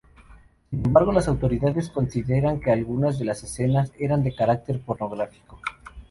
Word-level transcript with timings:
Sin 0.71 0.83
embargo, 0.83 1.11
las 1.11 1.27
autoridades 1.27 1.91
consideran 1.91 2.59
que 2.59 2.71
algunas 2.71 3.19
de 3.19 3.25
las 3.25 3.43
escenas 3.43 3.91
eran 3.99 4.23
de 4.23 4.33
carácter 4.33 4.79
pornográfico. 4.81 5.61